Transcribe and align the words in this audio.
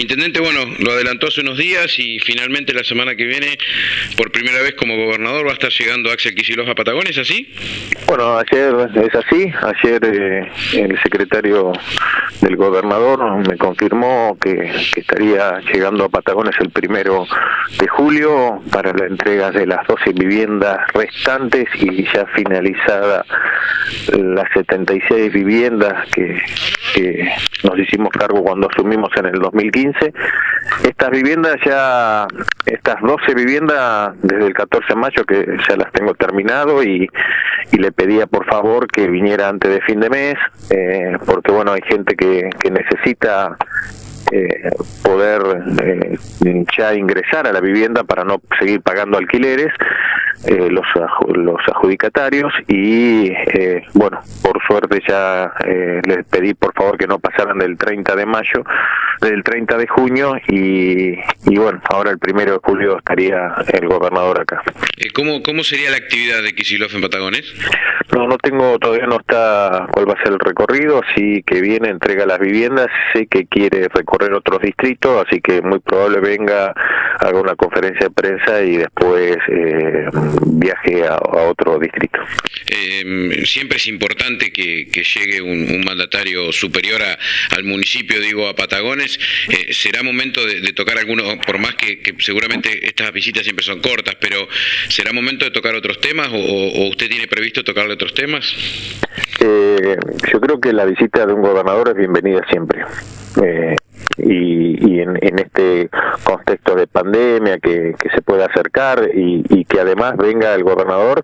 Intendente, 0.00 0.40
bueno, 0.40 0.60
lo 0.78 0.92
adelantó 0.92 1.26
hace 1.26 1.42
unos 1.42 1.58
días 1.58 1.98
y 1.98 2.18
finalmente 2.20 2.72
la 2.72 2.84
semana 2.84 3.14
que 3.14 3.26
viene, 3.26 3.58
por 4.16 4.32
primera 4.32 4.62
vez 4.62 4.74
como 4.74 4.96
gobernador, 4.96 5.46
va 5.46 5.50
a 5.50 5.52
estar 5.52 5.70
llegando 5.70 6.10
Axel 6.10 6.34
Kicillof 6.34 6.66
a 6.70 6.74
Patagones, 6.74 7.18
¿así? 7.18 7.52
Bueno, 8.06 8.38
ayer 8.38 8.74
es 8.94 9.14
así. 9.14 9.52
Ayer 9.60 10.02
eh, 10.02 10.50
el 10.72 10.98
secretario 11.02 11.72
del 12.40 12.56
gobernador 12.56 13.46
me 13.46 13.58
confirmó 13.58 14.38
que, 14.40 14.72
estaría 14.96 15.60
llegando 15.70 16.06
a 16.06 16.08
Patagones 16.08 16.54
el 16.60 16.70
primero 16.70 17.26
de 17.78 17.86
julio 17.86 18.62
para 18.72 18.94
la 18.94 19.04
entrega 19.04 19.50
de 19.50 19.66
las 19.66 19.86
12 19.86 20.12
viviendas 20.14 20.78
restantes 20.94 21.68
y 21.74 22.04
ya 22.04 22.24
finalizada 22.34 23.26
las 24.16 24.50
76 24.54 25.30
viviendas 25.30 26.08
que 26.08 26.40
nos 27.64 27.78
hicimos 27.78 28.10
cargo 28.10 28.42
cuando 28.42 28.68
asumimos 28.68 29.10
en 29.16 29.26
el 29.26 29.40
2015. 29.40 30.12
Estas 30.84 31.10
viviendas 31.10 31.56
ya, 31.64 32.26
estas 32.66 33.00
12 33.00 33.34
viviendas 33.34 34.14
desde 34.22 34.46
el 34.46 34.54
14 34.54 34.86
de 34.88 34.94
mayo 34.94 35.24
que 35.24 35.46
ya 35.68 35.76
las 35.76 35.92
tengo 35.92 36.14
terminado 36.14 36.82
y, 36.82 37.08
y 37.72 37.76
le 37.76 37.92
pedía 37.92 38.26
por 38.26 38.46
favor 38.46 38.86
que 38.88 39.08
viniera 39.08 39.48
antes 39.48 39.70
de 39.70 39.80
fin 39.82 40.00
de 40.00 40.10
mes, 40.10 40.34
eh, 40.70 41.16
porque 41.26 41.52
bueno, 41.52 41.72
hay 41.72 41.82
gente 41.82 42.14
que, 42.16 42.50
que 42.58 42.70
necesita 42.70 43.56
eh, 44.32 44.70
poder 45.02 45.42
eh, 45.82 46.18
ya 46.76 46.94
ingresar 46.94 47.46
a 47.46 47.52
la 47.52 47.60
vivienda 47.60 48.04
para 48.04 48.24
no 48.24 48.40
seguir 48.58 48.80
pagando 48.80 49.18
alquileres 49.18 49.72
eh, 50.46 50.70
los, 50.70 50.86
los 51.36 51.60
adjudicatarios 51.68 52.50
y 52.66 53.30
eh, 53.30 53.82
bueno, 53.92 54.22
por 54.42 54.58
suerte 54.66 55.02
ya 55.06 55.52
eh, 55.66 56.00
les 56.02 56.24
pedí 56.26 56.54
por 56.54 56.72
favor 56.72 56.96
que 56.96 57.06
no 57.06 57.18
pasaran 57.18 57.58
del 57.58 57.76
30 57.76 58.16
de 58.16 58.24
mayo, 58.24 58.64
del 59.20 59.44
30 59.44 59.76
de 59.76 59.86
junio 59.86 60.36
y, 60.48 61.18
y 61.44 61.58
bueno, 61.58 61.82
ahora 61.90 62.10
el 62.10 62.18
primero 62.18 62.52
de 62.52 62.58
julio 62.62 62.96
estaría 62.96 63.54
el 63.70 63.86
gobernador 63.86 64.40
acá. 64.40 64.62
¿Cómo, 65.14 65.42
¿Cómo 65.42 65.62
sería 65.62 65.90
la 65.90 65.98
actividad 65.98 66.42
de 66.42 66.54
Kicillof 66.54 66.94
en 66.94 67.02
Patagones? 67.02 67.44
No, 68.12 68.26
no 68.26 68.38
tengo, 68.38 68.76
todavía 68.80 69.06
no 69.06 69.16
está 69.16 69.86
cuál 69.92 70.08
va 70.08 70.14
a 70.14 70.22
ser 70.22 70.32
el 70.32 70.40
recorrido, 70.40 71.00
sí 71.14 71.44
que 71.44 71.60
viene, 71.60 71.90
entrega 71.90 72.26
las 72.26 72.40
viviendas, 72.40 72.88
sé 73.12 73.28
que 73.28 73.46
quiere 73.46 73.86
recorrer 73.88 74.32
otros 74.34 74.60
distritos, 74.60 75.24
así 75.24 75.40
que 75.40 75.62
muy 75.62 75.78
probable 75.78 76.18
venga, 76.18 76.74
haga 77.20 77.40
una 77.40 77.54
conferencia 77.54 78.08
de 78.08 78.10
prensa 78.10 78.62
y 78.62 78.78
después 78.78 79.36
eh, 79.48 80.06
viaje 80.46 81.06
a, 81.06 81.18
otro 81.18 81.78
distrito. 81.78 82.18
Eh, 82.66 83.42
siempre 83.44 83.76
es 83.76 83.86
importante 83.86 84.52
que, 84.52 84.88
llegue 84.90 85.42
un, 85.42 85.84
mandatario 85.84 86.52
superior 86.52 87.00
al 87.02 87.64
municipio, 87.64 88.20
digo, 88.20 88.48
a 88.48 88.54
Patagones. 88.54 89.18
Eh, 89.48 89.72
¿Será 89.72 90.02
momento 90.02 90.44
de, 90.44 90.72
tocar 90.72 90.98
algunos, 90.98 91.36
por 91.46 91.58
más 91.58 91.74
que, 91.74 92.14
seguramente 92.18 92.86
estas 92.86 93.12
visitas 93.12 93.44
siempre 93.44 93.64
son 93.64 93.80
cortas, 93.80 94.16
pero 94.20 94.48
¿será 94.88 95.12
momento 95.12 95.44
de 95.44 95.50
tocar 95.50 95.74
otros 95.74 96.00
temas 96.00 96.28
o, 96.32 96.88
usted 96.88 97.08
tiene 97.08 97.26
previsto 97.26 97.64
tocarle 97.64 97.94
otros 97.94 98.14
temas? 98.14 98.54
Eh, 99.40 99.96
yo 100.32 100.40
creo 100.40 100.60
que 100.60 100.72
la 100.72 100.84
visita 100.84 101.26
de 101.26 101.32
un 101.32 101.42
gobernador 101.42 101.88
es 101.90 101.96
bienvenida 101.96 102.42
siempre. 102.50 102.84
Eh, 103.42 103.76
y, 104.80 105.00
en, 105.00 105.38
este 105.38 105.90
contexto 106.24 106.74
de 106.74 106.86
pandemia 106.86 107.58
que, 107.58 107.94
se 108.12 108.22
pueda 108.22 108.46
acercar 108.46 109.10
y, 109.14 109.64
que 109.64 109.80
además 109.80 110.16
venga 110.16 110.54
el 110.54 110.64
gobernador 110.64 111.22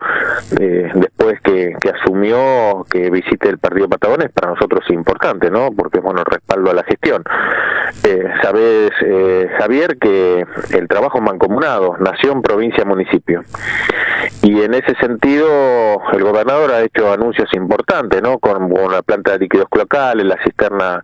eh, 0.61 0.91
después 0.95 1.41
que, 1.41 1.75
asumió 1.93 2.85
que 2.91 3.11
visite 3.11 3.49
el 3.49 3.59
partido 3.59 3.89
Patagones 3.89 4.31
para 4.33 4.53
nosotros 4.53 4.85
es 4.87 4.95
importante 4.95 5.51
no 5.51 5.71
porque 5.77 5.99
es 5.99 6.05
bueno 6.05 6.23
respaldo 6.25 6.71
a 6.71 6.75
la 6.75 6.85
gestión 6.85 7.25
eh, 8.05 8.25
sabes 8.43 8.91
eh, 9.05 9.49
Javier 9.59 9.99
que 9.99 10.45
el 10.71 10.89
trabajo 10.89 11.21
mancomunado 11.21 11.97
nación 11.99 12.43
provincia 12.43 12.85
municipio. 12.85 13.43
Y 14.43 14.63
en 14.63 14.75
ese 14.75 14.95
sentido 14.97 15.47
el 16.13 16.23
gobernador 16.23 16.73
ha 16.73 16.83
hecho 16.83 17.13
anuncios 17.13 17.49
importantes 17.55 18.23
no 18.23 18.39
con, 18.39 18.71
con 18.71 18.93
la 18.93 19.03
planta 19.03 19.33
de 19.33 19.41
líquidos 19.41 19.69
locales 19.77 20.27
la 20.27 20.37
cisterna 20.43 21.03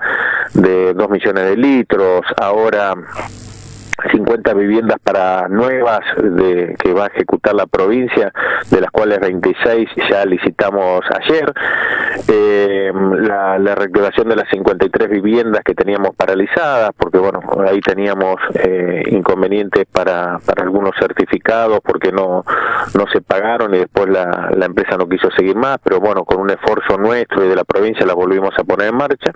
de 0.55 0.95
dos 0.95 1.11
millones 1.11 1.45
de 1.45 1.57
litros, 1.57 2.23
ahora 2.37 2.95
50 4.11 4.55
viviendas 4.55 4.99
para 5.03 5.49
nuevas 5.49 6.01
de, 6.17 6.77
que 6.83 6.93
va 6.93 7.05
a 7.05 7.09
ejecutar 7.09 7.55
la 7.55 7.67
provincia, 7.67 8.33
de 8.71 8.81
las 8.81 8.91
cuales 8.91 9.21
26 9.21 9.89
ya 10.11 10.25
licitamos 10.25 11.01
ayer. 11.21 11.53
Eh, 12.29 12.93
la, 12.95 13.59
la, 13.59 13.75
reactivación 13.75 14.29
de 14.29 14.37
las 14.37 14.49
53 14.51 15.09
viviendas 15.09 15.63
que 15.65 15.75
teníamos 15.75 16.15
paralizadas, 16.15 16.91
porque 16.97 17.19
bueno, 17.19 17.41
ahí 17.67 17.81
teníamos 17.81 18.37
eh, 18.55 19.03
inconvenientes 19.11 19.87
para, 19.91 20.39
para 20.45 20.63
algunos 20.63 20.93
certificados 20.99 21.81
porque 21.83 22.13
no, 22.13 22.45
no 22.95 23.07
se 23.13 23.21
pagaron 23.23 23.75
y 23.75 23.79
después 23.79 24.09
la, 24.09 24.51
la 24.55 24.67
empresa 24.67 24.97
no 24.97 25.09
quiso 25.09 25.31
seguir 25.37 25.57
más, 25.57 25.79
pero 25.83 26.01
bueno, 26.01 26.25
con 26.25 26.41
un 26.41 26.51
esfuerzo 26.51 26.97
nuestro 26.99 27.45
y 27.45 27.49
de 27.49 27.57
la 27.57 27.65
provincia 27.65 28.07
la 28.07 28.15
volvimos 28.15 28.53
a 28.59 28.65
poner 28.65 28.89
en 28.89 28.97
marcha. 28.97 29.33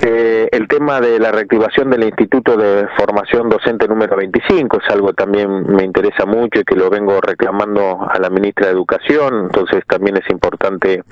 Eh, 0.00 0.48
el 0.52 0.68
tema 0.68 1.00
de 1.00 1.18
la 1.18 1.32
reactivación 1.32 1.90
del 1.90 2.04
Instituto 2.04 2.56
de 2.56 2.86
Formación 2.96 3.48
Docente 3.48 3.88
número 3.88 4.16
25 4.16 4.78
es 4.78 4.92
algo 4.92 5.08
que 5.08 5.14
también 5.14 5.64
me 5.66 5.84
interesa 5.84 6.24
mucho 6.24 6.60
y 6.60 6.64
que 6.64 6.76
lo 6.76 6.88
vengo 6.88 7.20
reclamando 7.20 7.98
a 8.08 8.18
la 8.18 8.30
ministra 8.30 8.66
de 8.66 8.72
Educación, 8.72 9.46
entonces 9.46 9.82
también 9.88 10.16
es 10.16 10.30
importante 10.30 11.02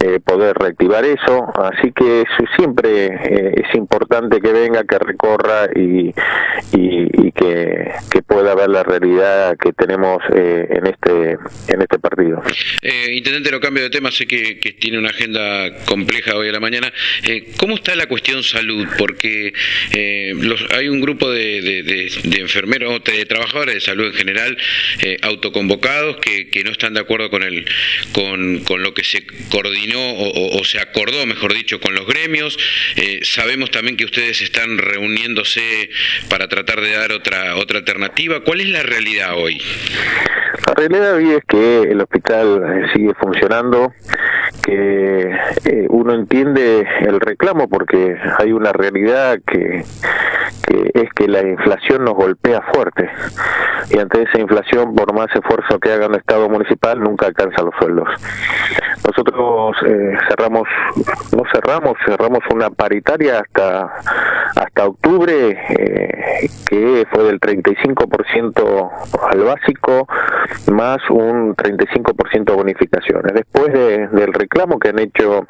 eh, 0.00 0.20
poder 0.20 0.56
reactivar 0.56 1.04
eso, 1.04 1.46
así 1.54 1.90
que 1.92 2.24
siempre 2.56 3.06
eh, 3.06 3.64
es 3.64 3.74
importante 3.74 4.40
que 4.40 4.52
venga, 4.52 4.84
que 4.84 4.98
recorra 4.98 5.68
y, 5.74 6.14
y, 6.72 7.32
que, 7.32 7.92
que, 8.10 8.22
pueda 8.22 8.54
ver 8.54 8.68
la 8.68 8.82
realidad 8.82 9.56
que 9.56 9.72
tenemos 9.72 10.22
eh, 10.34 10.66
en 10.70 10.86
este 10.86 11.38
en 11.68 11.82
este 11.82 11.98
partido. 11.98 12.42
Intendente, 13.10 13.50
lo 13.50 13.60
cambio 13.60 13.84
de 13.84 13.90
tema, 13.90 14.10
sé 14.10 14.26
que, 14.26 14.58
que, 14.58 14.72
tiene 14.72 14.98
una 14.98 15.08
agenda 15.08 15.70
compleja 15.88 16.36
hoy 16.36 16.48
a 16.48 16.52
la 16.52 16.60
mañana. 16.60 16.92
¿Cómo 17.58 17.76
está 17.76 17.85
la 17.94 18.06
cuestión 18.06 18.42
salud? 18.42 18.86
Porque 18.98 19.52
los, 20.34 20.64
hay 20.72 20.88
un 20.88 21.00
grupo 21.00 21.30
de, 21.30 21.82
de, 21.82 22.40
enfermeros, 22.40 23.02
de 23.04 23.24
trabajadores 23.26 23.74
de 23.74 23.80
salud 23.80 24.06
en 24.06 24.14
general, 24.14 24.58
autoconvocados 25.22 26.16
que, 26.16 26.48
que 26.48 26.64
no 26.64 26.70
están 26.70 26.94
de 26.94 27.00
acuerdo 27.00 27.30
con, 27.30 27.42
el, 27.42 27.66
con, 28.12 28.82
lo 28.82 28.94
que 28.94 29.04
se 29.04 29.24
coordina 29.50 29.96
o, 29.96 30.64
se 30.64 30.80
acordó, 30.80 31.24
mejor 31.26 31.54
dicho, 31.54 31.80
con 31.80 31.94
los 31.94 32.06
gremios. 32.06 32.58
Eh, 32.96 33.20
sabemos 33.22 33.70
también 33.70 33.96
que 33.96 34.04
ustedes 34.04 34.42
están 34.42 34.78
reuniéndose 34.78 35.90
para 36.28 36.48
tratar 36.48 36.80
de 36.80 36.92
dar 36.92 37.12
otra 37.12 37.56
otra 37.56 37.78
alternativa. 37.78 38.40
¿Cuál 38.40 38.60
es 38.60 38.68
la 38.68 38.82
realidad 38.82 39.34
hoy? 39.36 39.60
La 40.66 40.74
realidad 40.74 41.14
hoy 41.14 41.30
es 41.32 41.44
que 41.46 41.82
el 41.82 42.00
hospital 42.00 42.62
eh, 42.64 42.86
sigue 42.94 43.12
funcionando, 43.14 43.92
que 44.64 45.30
eh, 45.64 45.86
uno 45.90 46.14
entiende 46.14 46.86
el 47.00 47.20
reclamo 47.20 47.68
porque 47.76 48.16
hay 48.38 48.52
una 48.52 48.72
realidad 48.72 49.38
que, 49.46 49.84
es 50.94 51.10
que 51.14 51.28
la 51.28 51.42
inflación 51.46 52.06
nos 52.06 52.14
golpea 52.14 52.62
fuerte 52.72 53.06
y 53.90 53.98
ante 53.98 54.22
esa 54.22 54.40
inflación, 54.40 54.94
por 54.94 55.12
más 55.12 55.28
esfuerzo 55.34 55.78
que 55.78 55.92
haga 55.92 56.06
el 56.06 56.14
Estado 56.14 56.48
municipal, 56.48 56.98
nunca 56.98 57.26
alcanza 57.26 57.62
los 57.62 57.74
sueldos. 57.78 58.08
Nosotros 59.04 59.76
eh, 59.86 60.16
cerramos, 60.28 60.68
no 61.36 61.42
cerramos, 61.52 61.96
cerramos 62.06 62.40
una 62.50 62.70
paritaria 62.70 63.40
hasta 63.40 63.92
hasta 64.56 64.86
octubre 64.86 65.50
eh, 65.50 66.48
que 66.68 67.06
fue 67.10 67.24
del 67.24 67.40
35% 67.40 68.90
al 69.30 69.40
básico 69.42 70.08
más 70.72 70.98
un 71.10 71.54
35% 71.54 72.44
de 72.44 72.54
bonificaciones. 72.54 73.34
Después 73.34 73.72
del 73.72 74.32
reclamo 74.32 74.78
que 74.78 74.88
han 74.88 74.98
hecho 74.98 75.46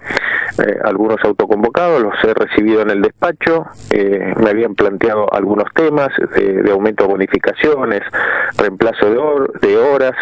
eh, 0.59 0.79
algunos 0.85 1.23
autoconvocados, 1.23 2.03
los 2.03 2.15
he 2.25 2.35
recibido 2.35 2.83
en 2.83 2.91
el 2.91 3.03
despacho, 3.03 3.67
me 3.91 4.51
habían 4.51 4.75
planteado 4.75 5.33
algunos 5.33 5.73
temas 5.75 6.09
de 6.35 6.71
aumento 6.71 7.05
de 7.05 7.11
bonificaciones, 7.11 8.03
reemplazo 8.59 9.07
de, 9.07 9.69
de 9.69 9.77
horas 9.79 10.15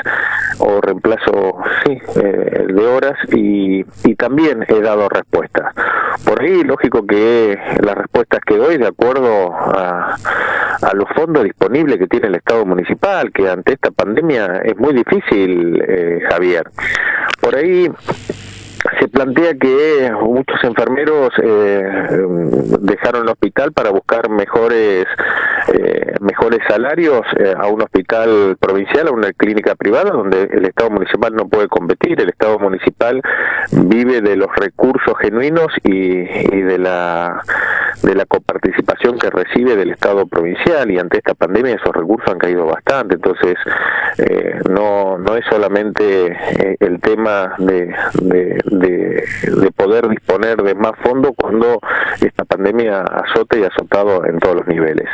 o 0.58 0.80
reemplazo 0.80 1.56
sí, 1.84 1.98
de 2.14 2.86
horas 2.86 3.13
y, 3.32 3.84
y 4.04 4.14
también 4.14 4.64
he 4.68 4.80
dado 4.80 5.08
respuestas. 5.08 5.74
Por 6.24 6.42
ahí, 6.42 6.62
lógico 6.62 7.06
que 7.06 7.58
las 7.82 7.96
respuestas 7.96 8.40
que 8.46 8.56
doy 8.56 8.78
de 8.78 8.86
acuerdo 8.86 9.52
a, 9.52 10.16
a 10.82 10.94
los 10.94 11.08
fondos 11.14 11.44
disponibles 11.44 11.98
que 11.98 12.06
tiene 12.06 12.28
el 12.28 12.34
Estado 12.36 12.64
municipal, 12.64 13.32
que 13.32 13.48
ante 13.48 13.72
esta 13.74 13.90
pandemia 13.90 14.62
es 14.64 14.76
muy 14.76 14.92
difícil, 14.92 15.82
eh, 15.86 16.20
Javier. 16.28 16.70
Por 17.40 17.56
ahí 17.56 17.90
se 19.00 19.08
plantea 19.08 19.54
que 19.54 20.12
muchos 20.20 20.62
enfermeros 20.62 21.30
eh, 21.42 22.08
dejaron 22.80 23.22
el 23.22 23.30
hospital 23.30 23.72
para 23.72 23.90
buscar 23.90 24.28
mejores 24.28 25.06
eh, 25.72 26.14
mejores 26.20 26.60
salarios 26.68 27.22
eh, 27.38 27.54
a 27.56 27.66
un 27.68 27.80
hospital 27.80 28.56
provincial, 28.60 29.08
a 29.08 29.12
una 29.12 29.32
clínica 29.32 29.74
privada, 29.74 30.10
donde 30.10 30.42
el 30.42 30.66
Estado 30.66 30.90
municipal 30.90 31.34
no 31.34 31.48
puede 31.48 31.68
competir. 31.68 32.20
El 32.20 32.28
Estado 32.28 32.58
municipal 32.58 33.22
vive 33.72 34.20
de 34.20 34.36
los 34.36 34.48
recursos 34.54 35.14
genuinos 35.20 35.68
y, 35.82 36.24
de 36.24 36.78
la 36.78 37.42
de 38.02 38.14
la 38.14 38.26
coparticipación 38.26 39.18
que 39.18 39.30
recibe 39.30 39.76
del 39.76 39.90
Estado 39.90 40.26
provincial 40.26 40.90
y 40.90 40.98
ante 40.98 41.18
esta 41.18 41.34
pandemia 41.34 41.76
esos 41.76 41.94
recursos 41.94 42.30
han 42.30 42.38
caído 42.38 42.66
bastante. 42.66 43.14
Entonces, 43.14 43.56
no, 44.68 45.16
no 45.16 45.36
es 45.36 45.44
solamente 45.48 46.76
el 46.80 47.00
tema 47.00 47.54
de, 47.58 47.94
de, 48.20 48.60
poder 49.76 50.08
disponer 50.08 50.62
de 50.62 50.74
más 50.74 50.92
fondos 51.02 51.32
cuando 51.36 51.80
esta 52.20 52.44
pandemia 52.44 53.02
azota 53.02 53.58
y 53.58 53.64
ha 53.64 53.68
azotado 53.68 54.24
en 54.24 54.38
todos 54.38 54.56
los 54.56 54.66
niveles. 54.66 55.08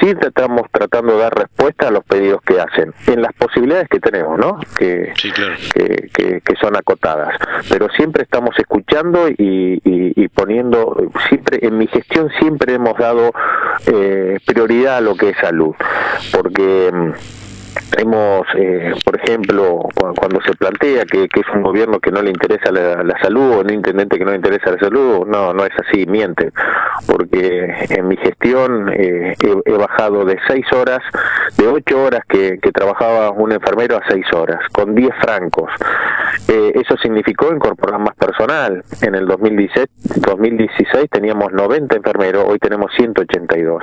Sí 0.00 0.14
estamos 0.20 0.62
tratando 0.70 1.14
de 1.14 1.22
dar 1.22 1.34
respuesta 1.34 1.88
a 1.88 1.90
los 1.90 2.04
pedidos 2.04 2.40
que 2.42 2.60
hacen, 2.60 2.92
en 3.06 3.22
las 3.22 3.32
posibilidades 3.34 3.88
que 3.88 4.00
tenemos, 4.00 4.38
¿no? 4.38 4.58
Que, 4.76 5.12
que, 5.74 6.40
que, 6.44 6.56
son 6.60 6.76
acotadas. 6.76 7.34
Pero 7.68 7.88
siempre 7.90 8.22
estamos 8.22 8.50
escuchando 8.58 9.28
y, 9.28 10.28
poniendo, 10.34 10.96
siempre 11.28 11.58
en 11.62 11.78
mi 11.78 11.86
gestión 11.86 12.30
siempre 12.38 12.74
hemos 12.74 12.96
dado 12.98 13.32
eh, 13.86 14.38
prioridad 14.46 14.98
a 14.98 15.00
lo 15.00 15.16
que 15.16 15.30
es 15.30 15.36
salud, 15.38 15.74
porque 16.32 16.90
mm, 16.92 17.10
hemos, 17.98 18.46
eh, 18.56 18.92
por 19.04 19.20
ejemplo, 19.20 19.80
cuando 19.94 20.40
se 20.42 20.54
plantea 20.54 21.04
que, 21.04 21.24
es 21.24 21.54
un 21.54 21.62
gobierno 21.62 22.00
que 22.00 22.10
no 22.10 22.22
le 22.22 22.30
interesa 22.30 22.70
la, 22.70 23.18
salud 23.20 23.56
o 23.56 23.60
un 23.60 23.72
intendente 23.72 24.18
que 24.18 24.24
no 24.24 24.30
le 24.30 24.36
interesa 24.36 24.72
la 24.72 24.78
salud, 24.78 25.26
no, 25.26 25.52
no 25.52 25.64
es 25.64 25.72
así, 25.86 26.06
miente, 26.06 26.52
porque 27.06 27.74
en 27.90 28.08
mi 28.08 28.16
gestión 28.16 28.90
eh, 28.92 29.34
he, 29.40 29.72
bajado 29.72 30.24
de 30.24 30.38
seis 30.46 30.64
horas, 30.72 31.00
de 31.56 31.66
ocho 31.66 32.02
horas 32.02 32.22
que, 32.28 32.58
trabajaba 32.72 33.30
un 33.32 33.52
enfermero 33.52 33.96
a 33.96 34.02
seis 34.08 34.24
horas, 34.32 34.60
con 34.72 34.94
diez 34.94 35.14
francos. 35.20 35.70
Eh, 36.48 36.72
eso 36.74 36.96
significó 36.98 37.52
incorporar 37.52 37.98
más 38.00 38.14
personal. 38.14 38.82
En 39.02 39.14
el 39.14 39.26
2016, 39.26 39.88
2016 40.20 41.10
teníamos 41.10 41.52
90 41.52 41.96
enfermeros, 41.96 42.44
hoy 42.46 42.58
tenemos 42.58 42.92
182. 42.96 43.82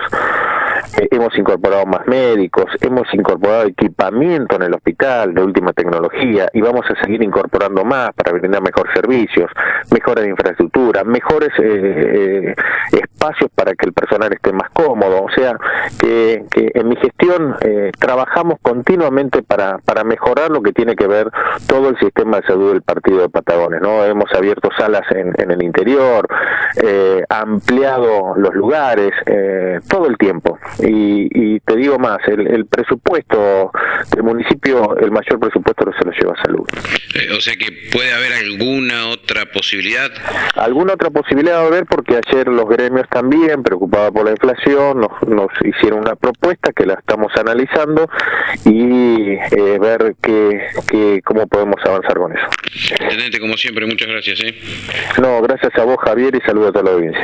Eh, 0.99 1.07
hemos 1.11 1.37
incorporado 1.37 1.85
más 1.85 2.07
médicos, 2.07 2.65
hemos 2.81 3.11
incorporado 3.13 3.67
equipamiento 3.97 4.57
en 4.57 4.61
el 4.63 4.73
hospital 4.75 5.33
de 5.33 5.43
última 5.43 5.73
tecnología 5.73 6.47
y 6.53 6.61
vamos 6.61 6.85
a 6.87 7.01
seguir 7.01 7.23
incorporando 7.23 7.83
más 7.83 8.13
para 8.13 8.31
brindar 8.31 8.61
mejores 8.61 8.93
servicios, 8.93 9.49
mejores 9.91 10.27
infraestructura, 10.27 11.03
mejores 11.03 11.49
eh, 11.57 12.53
eh, 12.53 12.55
espacios 12.91 13.49
para 13.55 13.73
que 13.73 13.87
el 13.87 13.93
personal 13.93 14.31
esté 14.31 14.53
más 14.53 14.69
cómodo. 14.69 15.23
O 15.23 15.29
sea, 15.31 15.57
que, 15.99 16.45
en 16.53 16.87
mi 16.87 16.95
gestión 16.97 17.55
trabajamos 17.99 18.59
continuamente 18.61 19.41
para, 19.41 19.79
para 19.79 20.03
mejorar 20.03 20.51
lo 20.51 20.61
que 20.61 20.73
tiene 20.73 20.95
que 20.95 21.07
ver 21.07 21.29
todo 21.67 21.89
el 21.89 21.97
sistema 21.97 22.39
de 22.39 22.47
salud 22.47 22.73
del 22.73 22.81
partido 22.83 23.21
de 23.21 23.29
Patagones. 23.29 23.81
¿no? 23.81 24.03
Hemos 24.03 24.31
abierto 24.33 24.69
salas 24.77 25.03
en, 25.11 25.33
en 25.37 25.51
el 25.51 25.63
interior, 25.63 26.27
ampliado 27.29 28.35
los 28.35 28.53
lugares, 28.53 29.11
todo 29.87 30.07
el 30.07 30.17
tiempo 30.17 30.59
y, 30.79 31.59
te 31.61 31.75
digo 31.75 31.97
más, 31.97 32.19
el, 32.27 32.65
presupuesto 32.65 33.71
del 34.11 34.23
municipio, 34.23 34.97
el 34.97 35.11
mayor 35.11 35.39
presupuesto 35.39 35.85
no 35.85 35.91
se 35.97 36.05
lo 36.05 36.11
lleva 36.11 36.33
a 36.33 36.41
salud. 36.43 36.67
Eh, 37.15 37.33
o 37.35 37.41
sea 37.41 37.55
que 37.55 37.71
puede 37.91 38.13
haber 38.13 38.33
alguna 38.33 39.07
otra 39.07 39.45
posibilidad. 39.45 40.11
Alguna 40.55 40.93
otra 40.93 41.09
posibilidad 41.09 41.57
va 41.57 41.63
a 41.63 41.67
haber 41.67 41.85
porque 41.85 42.17
ayer 42.17 42.47
los 42.47 42.67
gremios 42.67 43.07
también, 43.09 43.63
preocupados 43.63 44.11
por 44.11 44.25
la 44.25 44.31
inflación, 44.31 44.99
nos, 44.99 45.51
hicieron 45.63 45.99
una 45.99 46.15
propuesta 46.15 46.71
que 46.73 46.85
la 46.85 46.95
estamos 46.95 47.31
analizando 47.35 48.09
y 48.65 49.33
eh, 49.33 49.79
ver 49.79 50.15
que, 50.21 51.21
cómo 51.23 51.47
podemos 51.47 51.77
avanzar 51.85 52.17
con 52.17 52.35
eso. 52.35 52.45
Intendente, 53.01 53.39
como 53.39 53.57
siempre, 53.57 53.85
muchas 53.85 54.07
gracias. 54.07 54.39
¿eh? 54.41 54.55
No, 55.21 55.41
gracias 55.41 55.73
a 55.75 55.83
vos, 55.83 55.97
Javier, 56.03 56.35
y 56.35 56.41
saludo 56.41 56.69
a 56.69 56.71
toda 56.71 56.85
la 56.85 56.91
audiencia. 56.91 57.23